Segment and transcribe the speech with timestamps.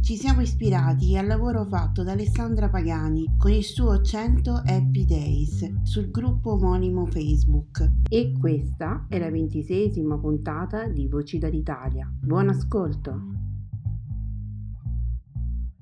[0.00, 5.82] Ci siamo ispirati al lavoro fatto da Alessandra Pagani con il suo 100 Happy Days
[5.82, 12.10] sul gruppo omonimo Facebook e questa è la ventiseiesima puntata di Voci dall'Italia.
[12.10, 13.20] Buon ascolto!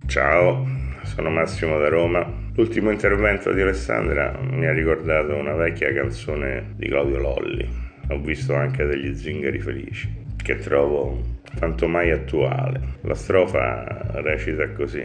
[0.07, 0.67] Ciao,
[1.05, 2.27] sono Massimo da Roma.
[2.55, 7.69] L'ultimo intervento di Alessandra mi ha ricordato una vecchia canzone di Claudio Lolli.
[8.09, 12.81] Ho visto anche degli zingari felici che trovo quanto mai attuale.
[13.03, 15.05] La strofa recita così.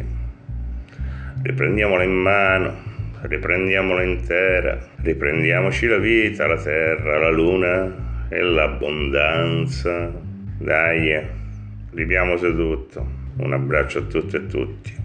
[1.44, 2.74] Riprendiamola in mano,
[3.22, 10.12] riprendiamola intera, riprendiamoci la vita, la terra, la luna e l'abbondanza.
[10.60, 11.26] Dai,
[11.92, 13.20] viviamo tutto.
[13.38, 15.01] Un abbraccio a tutte e tutti.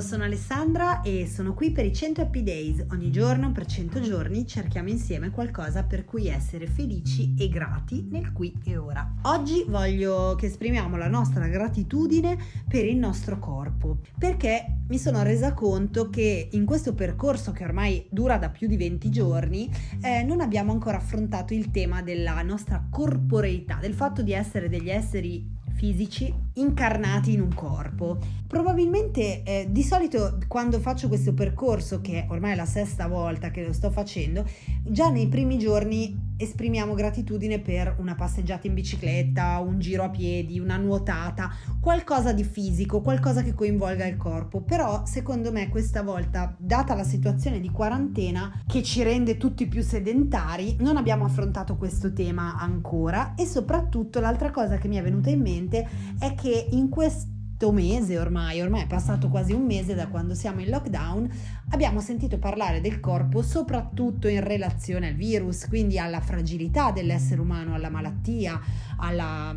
[0.00, 2.86] Sono Alessandra e sono qui per i 100 Happy Days.
[2.90, 8.32] Ogni giorno per 100 giorni cerchiamo insieme qualcosa per cui essere felici e grati nel
[8.32, 9.16] qui e ora.
[9.22, 15.52] Oggi voglio che esprimiamo la nostra gratitudine per il nostro corpo, perché mi sono resa
[15.52, 19.70] conto che in questo percorso che ormai dura da più di 20 giorni
[20.00, 24.90] eh, non abbiamo ancora affrontato il tema della nostra corporeità, del fatto di essere degli
[24.90, 28.18] esseri fisici incarnati in un corpo.
[28.46, 33.64] Probabilmente eh, di solito quando faccio questo percorso, che ormai è la sesta volta che
[33.64, 34.44] lo sto facendo,
[34.82, 40.58] già nei primi giorni esprimiamo gratitudine per una passeggiata in bicicletta, un giro a piedi,
[40.58, 44.62] una nuotata, qualcosa di fisico, qualcosa che coinvolga il corpo.
[44.62, 49.82] Però secondo me questa volta, data la situazione di quarantena che ci rende tutti più
[49.82, 55.28] sedentari, non abbiamo affrontato questo tema ancora e soprattutto l'altra cosa che mi è venuta
[55.28, 57.38] in mente è che in questo
[57.70, 61.30] mese ormai, ormai è passato quasi un mese da quando siamo in lockdown,
[61.70, 67.74] abbiamo sentito parlare del corpo soprattutto in relazione al virus, quindi alla fragilità dell'essere umano,
[67.74, 68.58] alla malattia,
[68.96, 69.54] alla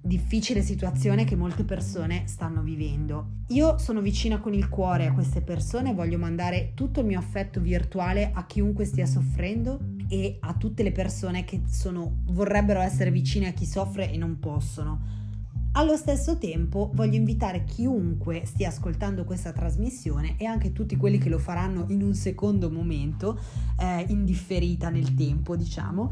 [0.00, 3.44] difficile situazione che molte persone stanno vivendo.
[3.48, 7.60] Io sono vicina con il cuore a queste persone, voglio mandare tutto il mio affetto
[7.60, 13.48] virtuale a chiunque stia soffrendo e a tutte le persone che sono, vorrebbero essere vicine
[13.48, 15.17] a chi soffre e non possono.
[15.78, 21.28] Allo stesso tempo voglio invitare chiunque stia ascoltando questa trasmissione e anche tutti quelli che
[21.28, 23.38] lo faranno in un secondo momento,
[23.78, 26.10] eh, indifferita nel tempo, diciamo,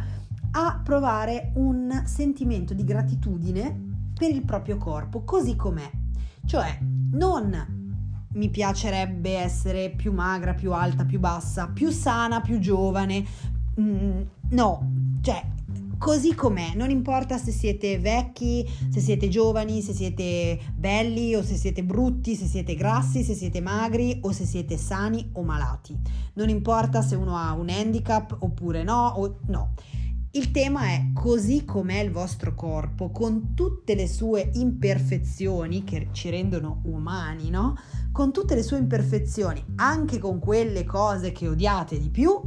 [0.53, 5.91] a provare un sentimento di gratitudine per il proprio corpo, così com'è.
[6.45, 6.79] Cioè,
[7.11, 7.67] non
[8.35, 13.25] mi piacerebbe essere più magra, più alta, più bassa, più sana, più giovane.
[13.81, 15.55] Mm, no, cioè
[15.99, 21.57] così com'è, non importa se siete vecchi, se siete giovani, se siete belli o se
[21.57, 25.97] siete brutti, se siete grassi, se siete magri o se siete sani o malati.
[26.35, 29.75] Non importa se uno ha un handicap oppure no, o no.
[30.33, 36.29] Il tema è così com'è il vostro corpo, con tutte le sue imperfezioni che ci
[36.29, 37.75] rendono umani, no?
[38.13, 42.39] Con tutte le sue imperfezioni, anche con quelle cose che odiate di più,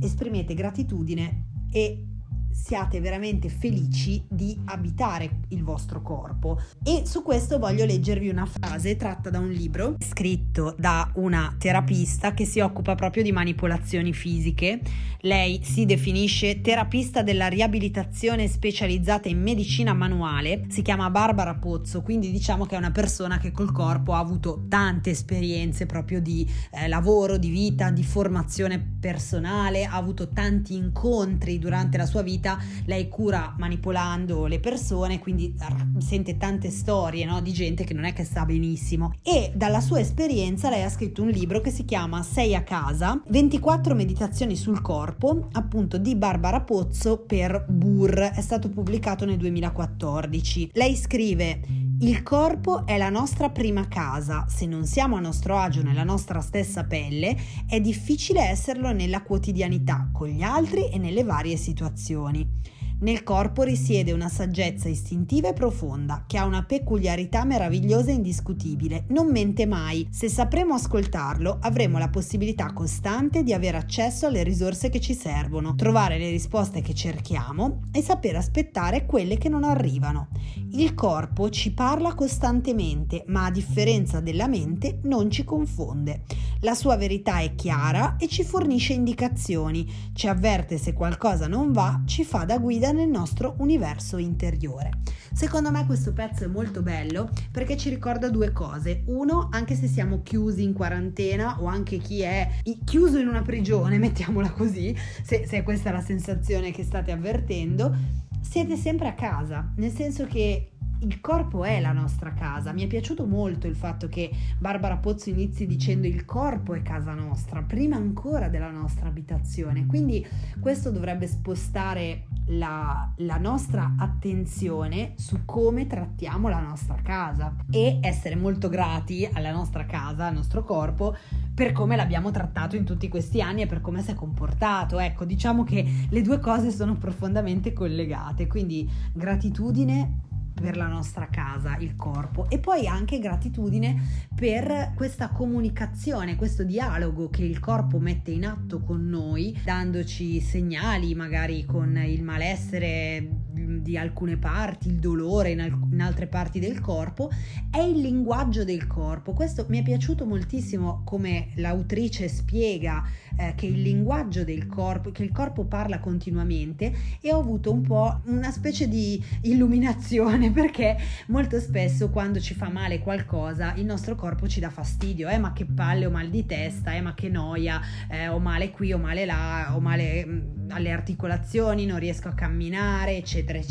[0.00, 2.08] esprimete gratitudine e
[2.54, 6.60] siate veramente felici di abitare il vostro corpo.
[6.84, 12.32] E su questo voglio leggervi una frase tratta da un libro scritto da una terapista
[12.32, 14.80] che si occupa proprio di manipolazioni fisiche.
[15.24, 22.30] Lei si definisce terapista della riabilitazione specializzata in medicina manuale, si chiama Barbara Pozzo, quindi
[22.30, 26.88] diciamo che è una persona che col corpo ha avuto tante esperienze proprio di eh,
[26.88, 32.58] lavoro, di vita, di formazione personale, ha avuto tanti incontri durante la sua vita vita,
[32.84, 35.54] lei cura manipolando le persone, quindi
[35.98, 40.00] sente tante storie no, di gente che non è che sta benissimo e dalla sua
[40.00, 44.82] esperienza lei ha scritto un libro che si chiama Sei a casa, 24 meditazioni sul
[44.82, 50.70] corpo, appunto di Barbara Pozzo per Burr, è stato pubblicato nel 2014.
[50.74, 51.60] Lei scrive
[52.00, 56.40] il corpo è la nostra prima casa, se non siamo a nostro agio nella nostra
[56.40, 57.36] stessa pelle,
[57.66, 62.62] è difficile esserlo nella quotidianità, con gli altri e nelle varie situazioni.
[63.00, 69.04] Nel corpo risiede una saggezza istintiva e profonda, che ha una peculiarità meravigliosa e indiscutibile.
[69.08, 70.06] Non mente mai.
[70.10, 75.74] Se sapremo ascoltarlo, avremo la possibilità costante di avere accesso alle risorse che ci servono,
[75.74, 80.28] trovare le risposte che cerchiamo e saper aspettare quelle che non arrivano.
[80.76, 86.22] Il corpo ci parla costantemente, ma a differenza della mente non ci confonde.
[86.62, 92.02] La sua verità è chiara e ci fornisce indicazioni, ci avverte se qualcosa non va,
[92.06, 94.90] ci fa da guida nel nostro universo interiore.
[95.32, 99.04] Secondo me questo pezzo è molto bello perché ci ricorda due cose.
[99.06, 102.50] Uno, anche se siamo chiusi in quarantena o anche chi è
[102.84, 108.22] chiuso in una prigione, mettiamola così, se, se questa è la sensazione che state avvertendo,
[108.44, 112.72] siete sempre a casa, nel senso che il corpo è la nostra casa.
[112.72, 117.14] Mi è piaciuto molto il fatto che Barbara Pozzo inizi dicendo il corpo è casa
[117.14, 119.86] nostra, prima ancora della nostra abitazione.
[119.86, 120.24] Quindi
[120.60, 128.36] questo dovrebbe spostare la, la nostra attenzione su come trattiamo la nostra casa e essere
[128.36, 131.16] molto grati alla nostra casa, al nostro corpo,
[131.54, 134.98] per come l'abbiamo trattato in tutti questi anni e per come si è comportato.
[134.98, 141.76] Ecco, diciamo che le due cose sono profondamente collegate, quindi gratitudine per la nostra casa,
[141.78, 142.48] il corpo.
[142.48, 148.80] E poi anche gratitudine per questa comunicazione, questo dialogo che il corpo mette in atto
[148.80, 153.43] con noi, dandoci segnali magari con il malessere
[153.82, 157.30] di alcune parti, il dolore in, alc- in altre parti del corpo,
[157.70, 159.32] è il linguaggio del corpo.
[159.32, 163.02] Questo mi è piaciuto moltissimo come l'autrice spiega
[163.36, 167.82] eh, che il linguaggio del corpo, che il corpo parla continuamente e ho avuto un
[167.82, 174.14] po' una specie di illuminazione perché molto spesso quando ci fa male qualcosa il nostro
[174.14, 177.28] corpo ci dà fastidio, eh ma che palle ho mal di testa, eh ma che
[177.28, 182.34] noia, eh, ho male qui, ho male là, ho male alle articolazioni, non riesco a
[182.34, 183.63] camminare, eccetera, eccetera.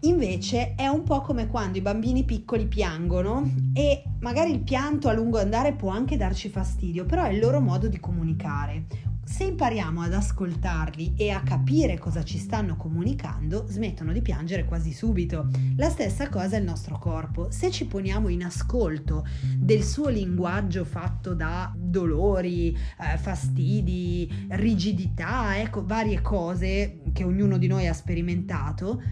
[0.00, 5.12] Invece è un po' come quando i bambini piccoli piangono e magari il pianto a
[5.12, 8.86] lungo andare può anche darci fastidio, però è il loro modo di comunicare.
[9.28, 14.90] Se impariamo ad ascoltarli e a capire cosa ci stanno comunicando, smettono di piangere quasi
[14.94, 15.50] subito.
[15.76, 17.50] La stessa cosa è il nostro corpo.
[17.50, 25.84] Se ci poniamo in ascolto del suo linguaggio fatto da dolori, eh, fastidi, rigidità, ecco,
[25.84, 29.02] varie cose che ognuno di noi ha sperimentato,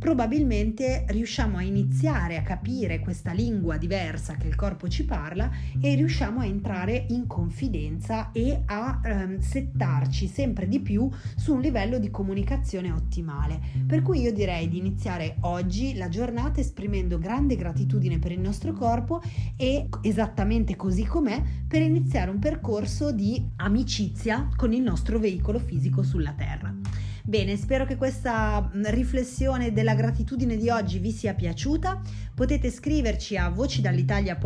[0.00, 5.94] probabilmente riusciamo a iniziare a capire questa lingua diversa che il corpo ci parla e
[5.94, 11.06] riusciamo a entrare in confidenza e a ehm, settarci sempre di più
[11.36, 13.60] su un livello di comunicazione ottimale.
[13.86, 18.72] Per cui io direi di iniziare oggi la giornata esprimendo grande gratitudine per il nostro
[18.72, 19.20] corpo
[19.54, 26.02] e esattamente così com'è per iniziare un percorso di amicizia con il nostro veicolo fisico
[26.02, 27.09] sulla Terra.
[27.30, 32.00] Bene, spero che questa mm, riflessione della gratitudine di oggi vi sia piaciuta.
[32.34, 34.36] Potete scriverci a voci dall'Italia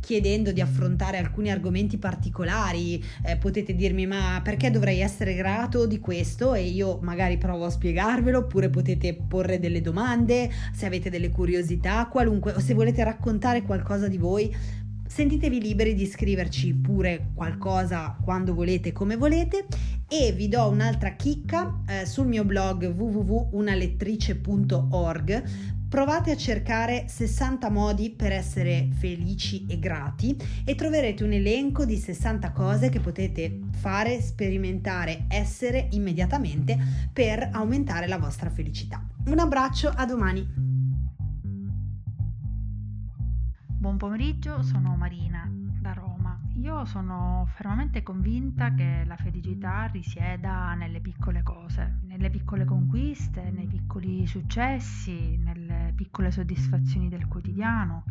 [0.00, 3.02] chiedendo di affrontare alcuni argomenti particolari.
[3.24, 7.70] Eh, potete dirmi ma perché dovrei essere grato di questo e io magari provo a
[7.70, 13.62] spiegarvelo oppure potete porre delle domande se avete delle curiosità, qualunque o se volete raccontare
[13.62, 14.54] qualcosa di voi
[15.12, 19.66] Sentitevi liberi di scriverci pure qualcosa quando volete, come volete
[20.12, 25.42] e vi do un'altra chicca eh, sul mio blog www.unalettrice.org
[25.88, 31.96] Provate a cercare 60 modi per essere felici e grati e troverete un elenco di
[31.96, 36.78] 60 cose che potete fare, sperimentare, essere immediatamente
[37.12, 39.06] per aumentare la vostra felicità.
[39.26, 40.48] Un abbraccio, a domani!
[43.66, 45.51] Buon pomeriggio, sono Marina.
[46.84, 54.26] Sono fermamente convinta che la felicità risieda nelle piccole cose, nelle piccole conquiste, nei piccoli
[54.26, 58.04] successi, nelle piccole soddisfazioni del quotidiano,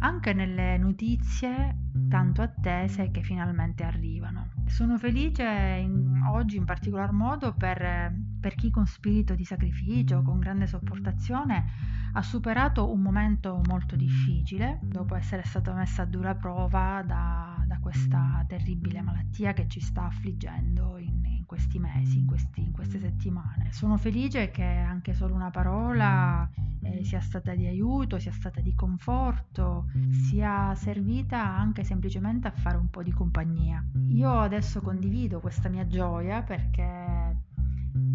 [0.00, 1.76] anche nelle notizie
[2.08, 4.50] tanto attese che finalmente arrivano.
[4.66, 10.38] Sono felice in, oggi in particolar modo per, per chi con spirito di sacrificio, con
[10.38, 11.64] grande sopportazione,
[12.12, 17.49] ha superato un momento molto difficile dopo essere stata messa a dura prova da
[17.80, 23.00] questa terribile malattia che ci sta affliggendo in, in questi mesi, in, questi, in, queste
[23.00, 23.72] settimane.
[23.72, 26.48] Sono felice che anche solo una parola
[26.82, 32.76] eh, sia stata di aiuto, sia stata di conforto, sia servita anche semplicemente a fare
[32.76, 33.84] un po' di compagnia.
[34.08, 37.38] Io adesso condivido questa mia gioia perché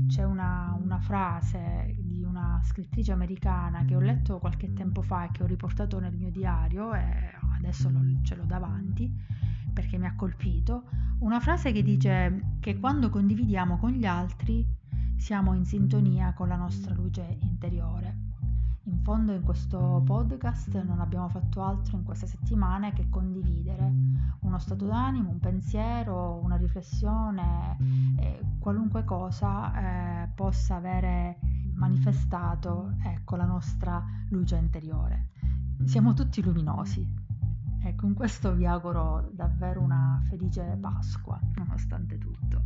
[0.07, 5.31] c'è una, una frase di una scrittrice americana che ho letto qualche tempo fa e
[5.31, 9.11] che ho riportato nel mio diario e adesso lo, ce l'ho davanti
[9.75, 10.85] perché mi ha colpito,
[11.19, 14.65] una frase che dice che quando condividiamo con gli altri
[15.17, 18.23] siamo in sintonia con la nostra luce interiore.
[18.83, 23.91] In fondo in questo podcast non abbiamo fatto altro in queste settimane che condividere
[24.41, 27.77] uno stato d'animo, un pensiero, una riflessione,
[28.17, 31.39] eh, qualunque cosa eh, possa avere
[31.73, 35.31] manifestato ecco, la nostra luce interiore.
[35.83, 37.24] Siamo tutti luminosi.
[37.85, 42.63] E con questo vi auguro davvero una felice Pasqua, nonostante tutto.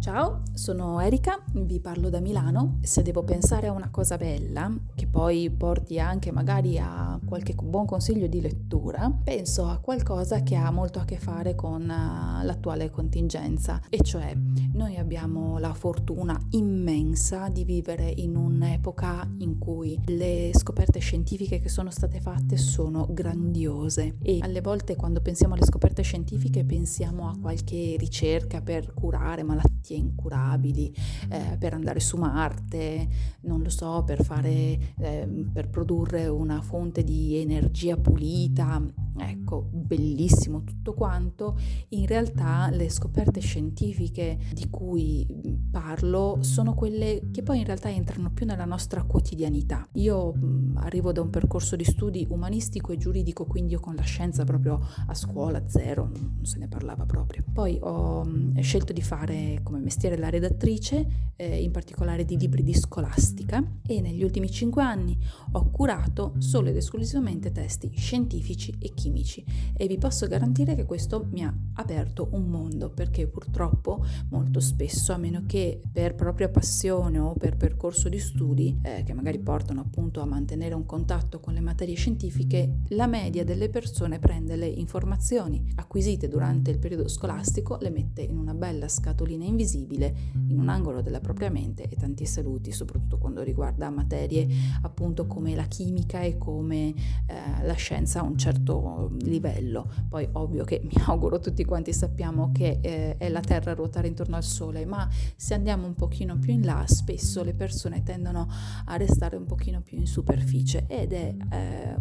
[0.00, 2.78] Ciao, sono Erika, vi parlo da Milano.
[2.80, 7.84] Se devo pensare a una cosa bella, che poi porti anche magari a qualche buon
[7.84, 12.88] consiglio di lettura, penso a qualcosa che ha molto a che fare con uh, l'attuale
[12.88, 14.34] contingenza, e cioè
[14.72, 21.68] noi abbiamo la fortuna immensa di vivere in un'epoca in cui le scoperte scientifiche che
[21.68, 27.36] sono state fatte sono grandiose e alle volte quando pensiamo alle scoperte scientifiche pensiamo a
[27.38, 30.94] qualche ricerca per curare malattie malattie incurabili,
[31.28, 33.08] eh, per andare su Marte,
[33.42, 38.99] non lo so, per, fare, eh, per produrre una fonte di energia pulita.
[39.18, 41.58] Ecco, bellissimo tutto quanto.
[41.90, 45.26] In realtà le scoperte scientifiche di cui
[45.70, 49.86] parlo sono quelle che poi in realtà entrano più nella nostra quotidianità.
[49.94, 50.32] Io
[50.76, 54.80] arrivo da un percorso di studi umanistico e giuridico, quindi io con la scienza proprio
[55.06, 57.44] a scuola zero, non se ne parlava proprio.
[57.52, 58.26] Poi ho
[58.60, 64.00] scelto di fare come mestiere la redattrice, eh, in particolare di libri di scolastica e
[64.00, 65.18] negli ultimi cinque anni
[65.52, 69.44] ho curato solo ed esclusivamente testi scientifici e chimici.
[69.74, 75.12] E vi posso garantire che questo mi ha aperto un mondo perché purtroppo molto spesso,
[75.12, 79.80] a meno che per propria passione o per percorso di studi eh, che magari portano
[79.80, 84.66] appunto a mantenere un contatto con le materie scientifiche, la media delle persone prende le
[84.66, 90.14] informazioni acquisite durante il periodo scolastico, le mette in una bella scatolina invisibile
[90.48, 94.46] in un angolo della propria mente e tanti saluti, soprattutto quando riguarda materie
[94.82, 98.80] appunto come la chimica e come eh, la scienza a un certo
[99.20, 99.90] livello.
[100.08, 104.08] Poi ovvio che mi auguro tutti quanti sappiamo che eh, è la Terra a ruotare
[104.08, 108.48] intorno al Sole, ma se andiamo un pochino più in là, spesso le persone tendono
[108.84, 111.96] a restare un pochino più in superficie ed è eh,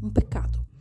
[0.00, 0.72] un peccato.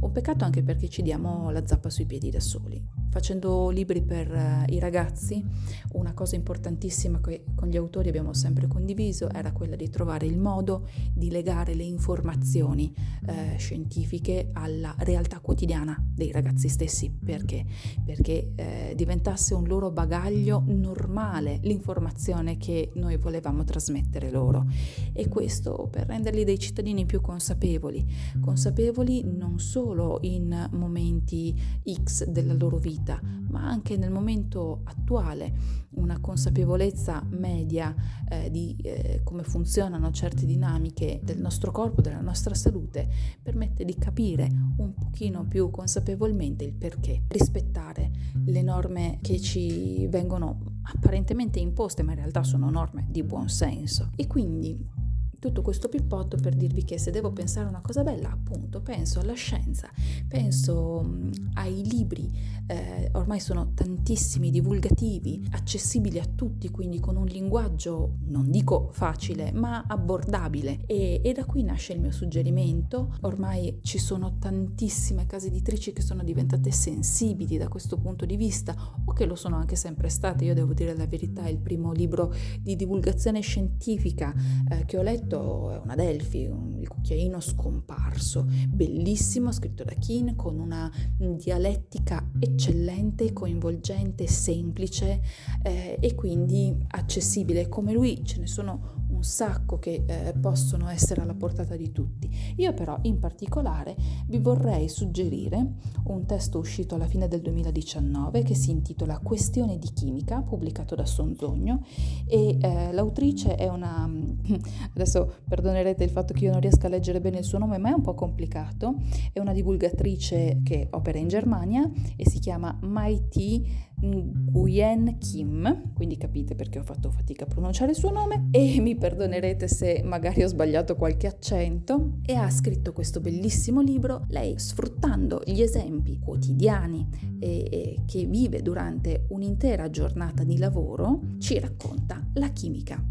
[0.00, 2.82] Un peccato anche perché ci diamo la zappa sui piedi da soli.
[3.10, 5.44] Facendo libri per uh, i ragazzi,
[5.92, 10.38] una cosa importantissima che con gli autori abbiamo sempre condiviso era quella di trovare il
[10.38, 12.94] modo di legare le informazioni
[13.26, 17.10] uh, scientifiche alla realtà quotidiana dei ragazzi stessi.
[17.10, 17.66] Perché?
[18.04, 24.66] Perché uh, diventasse un loro bagaglio normale l'informazione che noi volevamo trasmettere loro.
[25.12, 28.06] E questo per renderli dei cittadini più consapevoli,
[28.40, 29.89] consapevoli non solo
[30.22, 31.54] in momenti
[31.90, 37.94] X della loro vita, ma anche nel momento attuale, una consapevolezza media
[38.28, 43.08] eh, di eh, come funzionano certe dinamiche del nostro corpo, della nostra salute,
[43.42, 48.10] permette di capire un pochino più consapevolmente il perché, rispettare
[48.44, 54.10] le norme che ci vengono apparentemente imposte, ma in realtà sono norme di buon senso.
[54.16, 54.99] E quindi
[55.40, 59.18] tutto questo pippotto per dirvi che se devo pensare a una cosa bella, appunto, penso
[59.20, 59.88] alla scienza,
[60.28, 61.18] penso
[61.54, 62.30] ai libri,
[62.66, 69.50] eh, ormai sono tantissimi, divulgativi, accessibili a tutti, quindi con un linguaggio, non dico facile,
[69.50, 70.84] ma abbordabile.
[70.86, 73.16] E, e da qui nasce il mio suggerimento.
[73.22, 78.76] Ormai ci sono tantissime case editrici che sono diventate sensibili da questo punto di vista,
[79.04, 80.44] o che lo sono anche sempre state.
[80.44, 84.34] Io devo dire la verità, il primo libro di divulgazione scientifica
[84.68, 89.94] eh, che ho letto scritto, è una Delphi, un, il cucchiaino scomparso, bellissimo, scritto da
[89.94, 95.20] Keane con una dialettica eccellente, coinvolgente, semplice
[95.62, 97.68] eh, e quindi accessibile.
[97.68, 102.28] Come lui ce ne sono un sacco che eh, possono essere alla portata di tutti.
[102.56, 103.94] Io però in particolare
[104.26, 105.74] vi vorrei suggerire
[106.04, 111.04] un testo uscito alla fine del 2019 che si intitola Questione di chimica, pubblicato da
[111.04, 111.84] Sonzogno
[112.26, 114.08] e eh, l'autrice è una...
[114.94, 117.90] adesso perdonerete il fatto che io non riesca a leggere bene il suo nome, ma
[117.90, 118.94] è un po' complicato,
[119.34, 126.54] è una divulgatrice che opera in Germania e si chiama Maiti Nguyen Kim, quindi capite
[126.54, 130.46] perché ho fatto fatica a pronunciare il suo nome e mi perdonerete se magari ho
[130.46, 137.08] sbagliato qualche accento e ha scritto questo bellissimo libro, lei sfruttando gli esempi quotidiani
[137.40, 143.02] e, e che vive durante un'intera giornata di lavoro, ci racconta la chimica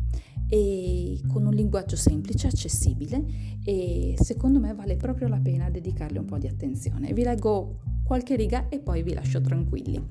[0.47, 3.23] e con un linguaggio semplice, accessibile
[3.65, 7.11] e secondo me vale proprio la pena dedicarle un po' di attenzione.
[7.11, 10.01] Vi leggo qualche riga e poi vi lascio tranquilli.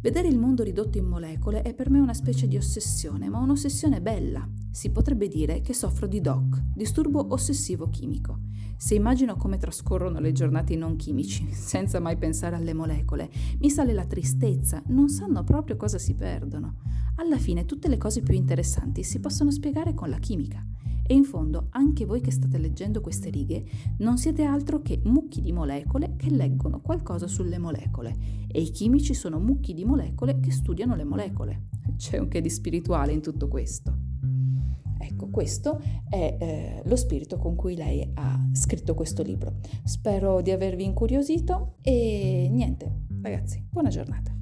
[0.00, 4.00] Vedere il mondo ridotto in molecole è per me una specie di ossessione, ma un'ossessione
[4.00, 4.48] bella.
[4.70, 8.40] Si potrebbe dire che soffro di DOC, disturbo ossessivo chimico.
[8.76, 13.92] Se immagino come trascorrono le giornate non chimici, senza mai pensare alle molecole, mi sale
[13.92, 16.76] la tristezza, non sanno proprio cosa si perdono.
[17.16, 20.64] Alla fine tutte le cose più interessanti si possono spiegare con la chimica.
[21.10, 23.64] E in fondo anche voi che state leggendo queste righe
[23.98, 28.14] non siete altro che mucchi di molecole che leggono qualcosa sulle molecole
[28.46, 31.68] e i chimici sono mucchi di molecole che studiano le molecole.
[31.96, 34.07] C'è un che di spirituale in tutto questo.
[34.98, 39.56] Ecco, questo è eh, lo spirito con cui lei ha scritto questo libro.
[39.84, 44.38] Spero di avervi incuriosito e niente, ragazzi, buona giornata.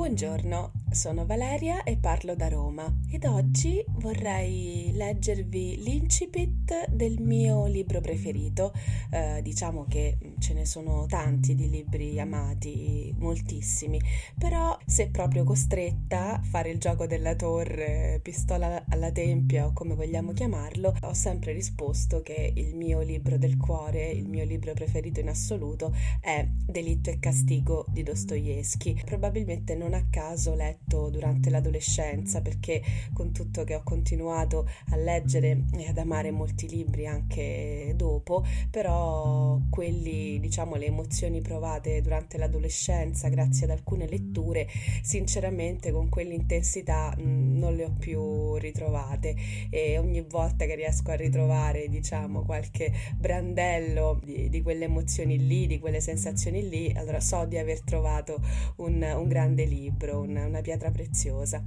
[0.00, 8.00] Buongiorno, sono Valeria e parlo da Roma ed oggi vorrei leggervi l'incipit del mio libro
[8.00, 8.72] preferito.
[9.10, 14.00] Eh, diciamo che ce ne sono tanti di libri amati, moltissimi,
[14.36, 19.94] però se proprio costretta a fare il gioco della torre, pistola alla tempia o come
[19.94, 25.20] vogliamo chiamarlo, ho sempre risposto che il mio libro del cuore, il mio libro preferito
[25.20, 28.94] in assoluto è Delitto e castigo di Dostoevsky.
[29.04, 32.82] Probabilmente non a caso letto durante l'adolescenza perché
[33.12, 39.58] con tutto che ho continuato a leggere e ad amare molti libri anche dopo, però
[39.68, 44.68] quelli, diciamo, le emozioni provate durante l'adolescenza grazie ad alcune letture,
[45.02, 49.34] sinceramente con quell'intensità mh, non le ho più ritrovate
[49.70, 55.66] e ogni volta che riesco a ritrovare, diciamo, qualche brandello di, di quelle emozioni lì,
[55.66, 58.40] di quelle sensazioni lì, allora so di aver trovato
[58.76, 61.64] un, un grande libro, una, una pietra preziosa.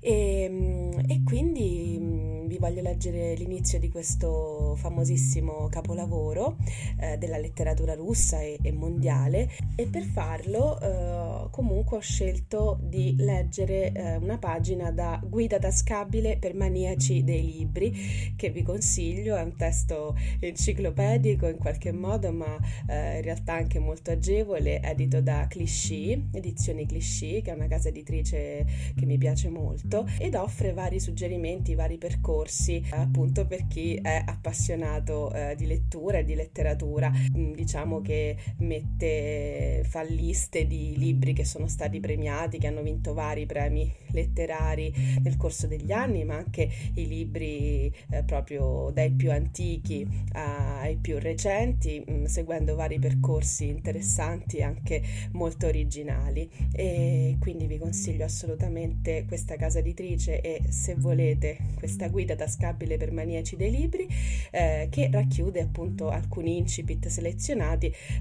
[0.00, 6.56] E, ehm, e quindi mm, vi voglio leggere l'inizio di questo famosissimo capolavoro
[7.00, 13.14] eh, della letteratura russa e, e, mondiale e per farlo eh, comunque ho scelto di
[13.16, 19.42] leggere eh, una pagina da guida tascabile per maniaci dei libri che vi consiglio, è
[19.42, 22.56] un testo enciclopedico in qualche modo ma
[22.88, 27.88] eh, in realtà anche molto agevole, edito da Clichy, edizioni Clichy che è una casa
[27.88, 28.64] editrice
[28.96, 35.32] che mi piace molto ed offre vari suggerimenti, vari percorsi appunto per chi è appassionato
[35.32, 37.10] eh, di lettura e di letteratura.
[37.10, 43.12] Mm, diciamo che mette, fa liste di libri che sono stati premiati, che hanno vinto
[43.12, 44.92] vari premi letterari
[45.22, 51.18] nel corso degli anni, ma anche i libri eh, proprio dai più antichi ai più
[51.18, 56.48] recenti, mh, mm, seguendo vari percorsi interessanti anche molto originali.
[56.72, 63.10] E quindi vi consiglio assolutamente questa casa editrice e se volete questa guida tascabile per
[63.10, 64.06] maniaci dei libri
[64.50, 67.61] eh, che racchiude appunto alcuni incipit selezionati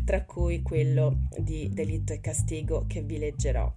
[0.03, 3.73] tra cui quello di Delitto e Castigo che vi leggerò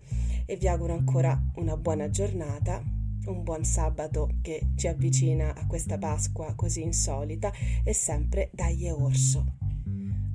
[0.47, 2.83] e vi auguro ancora una buona giornata
[3.27, 9.55] un buon sabato che ci avvicina a questa Pasqua così insolita e sempre dagli orso.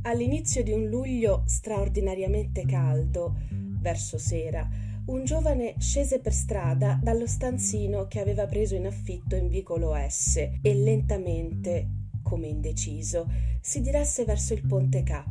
[0.04, 3.36] All'inizio di un luglio straordinariamente caldo,
[3.82, 4.68] verso sera,
[5.06, 10.38] un giovane scese per strada dallo stanzino che aveva preso in affitto in vicolo S
[10.38, 11.88] e lentamente,
[12.22, 13.28] come indeciso,
[13.62, 15.24] si diresse verso il ponte K.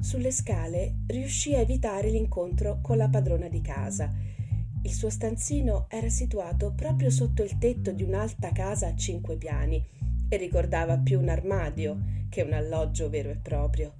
[0.00, 4.12] Sulle scale riuscì a evitare l'incontro con la padrona di casa.
[4.82, 9.82] Il suo stanzino era situato proprio sotto il tetto di un'alta casa a cinque piani
[10.28, 13.94] e ricordava più un armadio che un alloggio vero e proprio.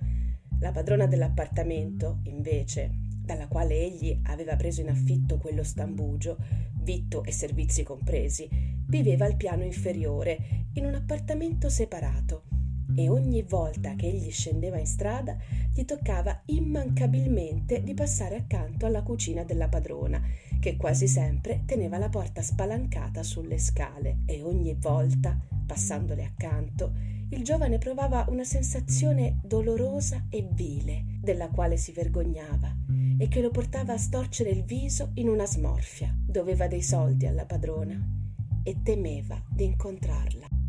[0.60, 2.90] La padrona dell'appartamento, invece,
[3.24, 6.36] dalla quale egli aveva preso in affitto quello stambugio,
[6.84, 8.48] vitto e servizi compresi,
[8.86, 12.44] viveva al piano inferiore, in un appartamento separato.
[12.96, 15.36] e ogni volta che egli scendeva in strada
[15.72, 20.22] gli toccava immancabilmente di passare accanto alla cucina della padrona,
[20.60, 26.92] che quasi sempre teneva la porta spalancata sulle scale e ogni volta, passandole accanto,
[27.30, 32.74] il giovane provava una sensazione dolorosa e vile, della quale si vergognava
[33.18, 36.14] e che lo portava a storcere il viso in una smorfia.
[36.16, 37.98] Doveva dei soldi alla padrona
[38.62, 40.63] e temeva di incontrarla.